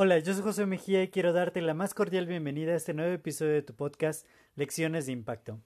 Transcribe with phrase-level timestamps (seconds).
[0.00, 3.12] Hola, yo soy José Mejía y quiero darte la más cordial bienvenida a este nuevo
[3.12, 5.60] episodio de tu podcast Lecciones de Impacto.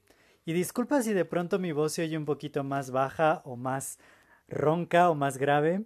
[0.46, 3.98] Y disculpa si de pronto mi voz se oye un poquito más baja o más
[4.48, 5.84] ronca o más grave.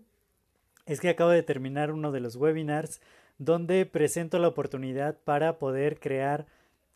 [0.87, 3.01] Es que acabo de terminar uno de los webinars
[3.39, 6.47] donde presento la oportunidad para poder crear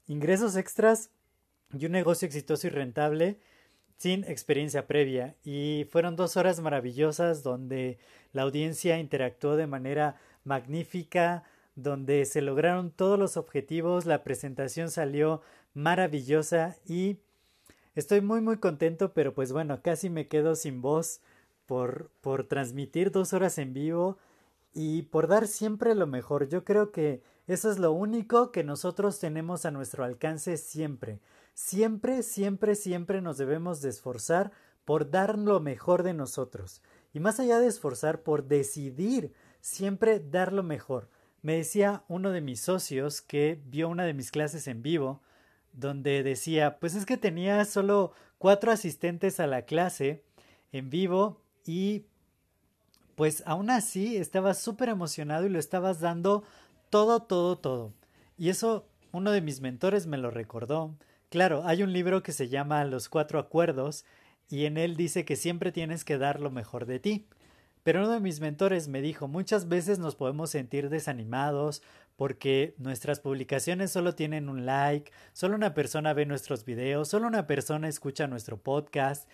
[0.07, 1.11] ingresos extras
[1.73, 3.39] y un negocio exitoso y rentable
[4.01, 5.35] sin experiencia previa.
[5.45, 7.99] Y fueron dos horas maravillosas donde
[8.33, 15.43] la audiencia interactuó de manera magnífica, donde se lograron todos los objetivos, la presentación salió
[15.75, 17.19] maravillosa y
[17.95, 21.21] estoy muy muy contento, pero pues bueno, casi me quedo sin voz
[21.67, 24.17] por, por transmitir dos horas en vivo
[24.73, 26.49] y por dar siempre lo mejor.
[26.49, 31.21] Yo creo que eso es lo único que nosotros tenemos a nuestro alcance siempre.
[31.55, 34.53] Siempre, siempre, siempre nos debemos de esforzar
[34.85, 36.83] por dar lo mejor de nosotros.
[37.13, 41.09] Y más allá de esforzar, por decidir siempre dar lo mejor.
[41.43, 45.23] Me decía uno de mis socios que vio una de mis clases en vivo,
[45.73, 50.25] donde decía, pues es que tenía solo cuatro asistentes a la clase
[50.73, 52.07] en vivo y
[53.15, 56.43] pues aún así estaba súper emocionado y lo estabas dando
[56.89, 57.93] todo, todo, todo.
[58.39, 60.95] Y eso uno de mis mentores me lo recordó.
[61.31, 64.05] Claro, hay un libro que se llama Los Cuatro Acuerdos
[64.49, 67.29] y en él dice que siempre tienes que dar lo mejor de ti.
[67.85, 71.83] Pero uno de mis mentores me dijo, muchas veces nos podemos sentir desanimados
[72.17, 77.47] porque nuestras publicaciones solo tienen un like, solo una persona ve nuestros videos, solo una
[77.47, 79.29] persona escucha nuestro podcast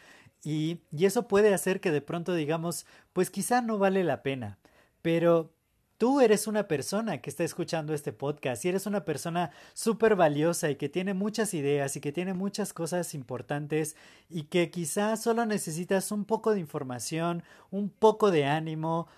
[0.44, 4.58] y, y eso puede hacer que de pronto digamos, pues quizá no vale la pena.
[5.02, 5.55] Pero
[5.98, 10.68] Tú eres una persona que está escuchando este podcast y eres una persona súper valiosa
[10.68, 13.96] y que tiene muchas ideas y que tiene muchas cosas importantes
[14.28, 19.08] y que quizás solo necesitas un poco de información, un poco de ánimo,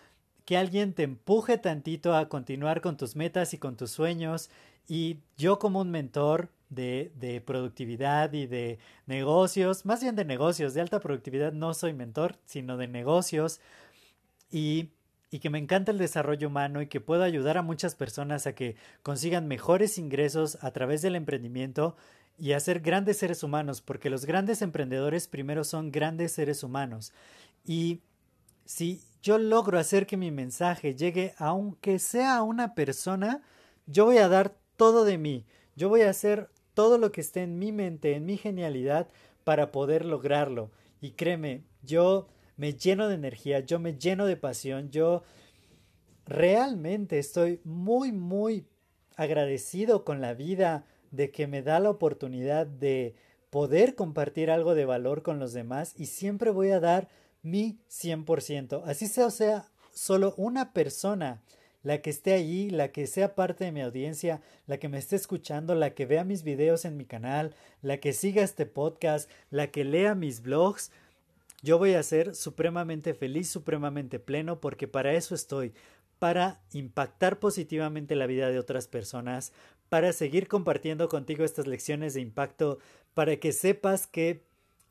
[0.44, 4.48] que alguien te empuje tantito a continuar con tus metas y con tus sueños.
[4.86, 10.74] Y yo como un mentor de, de productividad y de negocios, más bien de negocios,
[10.74, 13.60] de alta productividad, no soy mentor, sino de negocios.
[14.50, 14.90] Y
[15.30, 18.54] y que me encanta el desarrollo humano y que puedo ayudar a muchas personas a
[18.54, 21.96] que consigan mejores ingresos a través del emprendimiento
[22.38, 27.12] y a ser grandes seres humanos, porque los grandes emprendedores primero son grandes seres humanos.
[27.64, 28.00] Y
[28.64, 33.42] si yo logro hacer que mi mensaje llegue aunque sea a una persona,
[33.86, 35.44] yo voy a dar todo de mí,
[35.74, 39.08] yo voy a hacer todo lo que esté en mi mente, en mi genialidad,
[39.42, 40.70] para poder lograrlo.
[41.00, 45.22] Y créeme, yo me lleno de energía, yo me lleno de pasión, yo
[46.26, 48.66] realmente estoy muy, muy
[49.16, 53.14] agradecido con la vida de que me da la oportunidad de
[53.48, 57.08] poder compartir algo de valor con los demás y siempre voy a dar
[57.42, 58.82] mi 100%.
[58.84, 61.42] Así sea, o sea, solo una persona
[61.82, 65.16] la que esté allí, la que sea parte de mi audiencia, la que me esté
[65.16, 69.68] escuchando, la que vea mis videos en mi canal, la que siga este podcast, la
[69.68, 70.90] que lea mis blogs,
[71.62, 75.72] yo voy a ser supremamente feliz, supremamente pleno, porque para eso estoy,
[76.18, 79.52] para impactar positivamente la vida de otras personas,
[79.88, 82.78] para seguir compartiendo contigo estas lecciones de impacto,
[83.14, 84.42] para que sepas que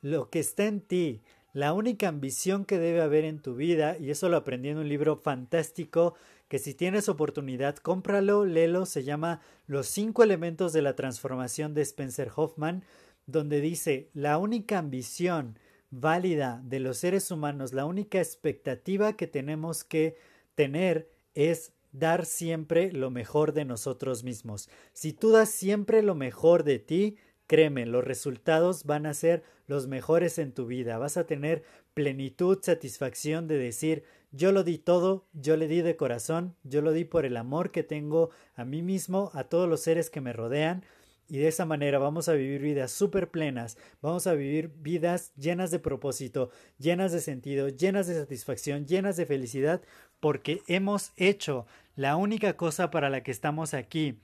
[0.02, 1.22] lo que está en ti,
[1.54, 4.90] la única ambición que debe haber en tu vida, y eso lo aprendí en un
[4.90, 6.16] libro fantástico,
[6.48, 11.82] que si tienes oportunidad, cómpralo, léelo, se llama Los cinco elementos de la transformación de
[11.82, 12.84] Spencer Hoffman,
[13.26, 19.84] donde dice, la única ambición válida de los seres humanos, la única expectativa que tenemos
[19.84, 20.18] que
[20.56, 24.70] tener es dar siempre lo mejor de nosotros mismos.
[24.94, 27.18] Si tú das siempre lo mejor de ti,
[27.48, 30.98] créeme, los resultados van a ser los mejores en tu vida.
[30.98, 31.64] Vas a tener
[31.94, 36.92] plenitud, satisfacción de decir, yo lo di todo, yo le di de corazón, yo lo
[36.92, 40.34] di por el amor que tengo a mí mismo, a todos los seres que me
[40.34, 40.84] rodean,
[41.30, 45.72] y de esa manera vamos a vivir vidas súper plenas, vamos a vivir vidas llenas
[45.72, 49.82] de propósito, llenas de sentido, llenas de satisfacción, llenas de felicidad,
[50.20, 51.66] porque hemos hecho
[51.96, 54.20] la única cosa para la que estamos aquí,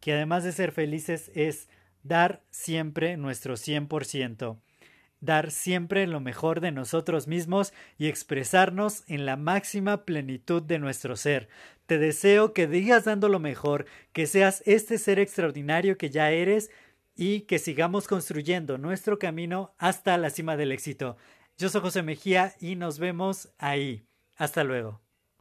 [0.00, 1.68] que además de ser felices es
[2.02, 4.58] dar siempre nuestro 100%.
[5.20, 11.16] Dar siempre lo mejor de nosotros mismos y expresarnos en la máxima plenitud de nuestro
[11.16, 11.48] ser.
[11.86, 16.70] Te deseo que digas dando lo mejor, que seas este ser extraordinario que ya eres
[17.14, 21.16] y que sigamos construyendo nuestro camino hasta la cima del éxito.
[21.56, 24.06] Yo soy José Mejía y nos vemos ahí.
[24.36, 25.05] Hasta luego.